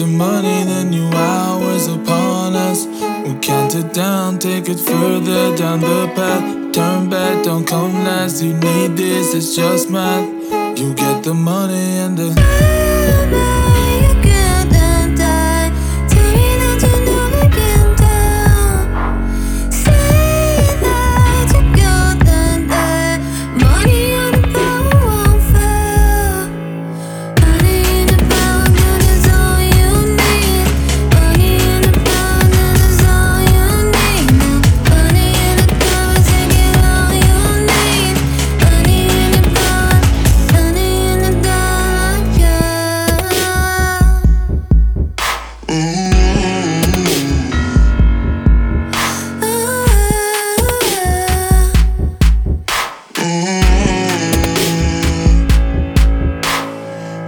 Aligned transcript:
and 0.00 0.18
money, 0.18 0.64
then 0.64 0.90
new 0.90 1.08
hours 1.10 1.86
upon 1.86 2.54
us. 2.54 2.86
We'll 2.86 3.38
count 3.40 3.74
it 3.74 3.92
down, 3.94 4.38
take 4.38 4.68
it 4.68 4.78
further 4.78 5.56
down 5.56 5.80
the 5.80 6.12
path. 6.14 6.72
Turn 6.72 7.08
back, 7.08 7.44
don't 7.44 7.66
come 7.66 8.04
last. 8.04 8.42
You 8.42 8.52
need 8.52 8.96
this, 8.96 9.34
it's 9.34 9.56
just 9.56 9.90
math. 9.90 10.28
You 10.78 10.92
get 10.94 11.24
the 11.24 11.34
money 11.34 11.98
and 11.98 12.18
the. 12.18 13.05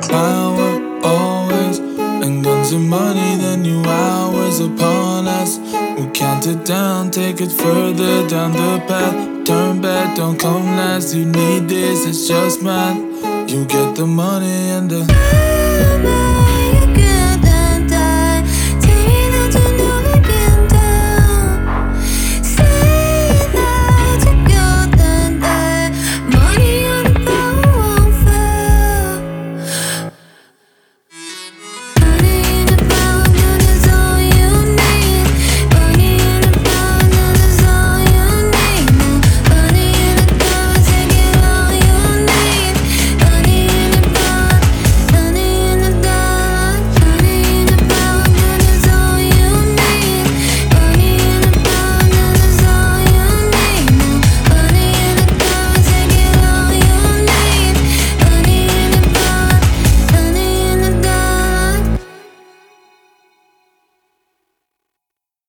Power 0.09 1.01
always. 1.05 1.79
And 1.79 2.43
guns 2.45 2.73
and 2.73 2.89
money 2.89 3.37
the 3.37 3.57
new 3.57 3.83
hours 3.85 4.61
upon 4.61 5.29
us. 5.29 5.59
We'll 5.97 6.11
count 6.11 6.47
it 6.47 6.65
down 6.65 7.11
take 7.11 7.41
it 7.41 7.53
further 7.53 8.29
down 8.29 8.53
the 8.53 8.83
path. 8.87 9.45
Turn 9.45 9.81
back 9.81 10.17
don't 10.17 10.39
come 10.39 10.67
last. 10.77 11.15
You 11.15 11.25
need 11.25 11.69
this 11.69 12.07
it's 12.07 12.29
just 12.29 12.63
math 12.63 12.99
you 13.51 13.65
get 13.65 13.97
the 13.97 14.07
money 14.07 14.71
and 14.77 14.91
the 14.91 16.48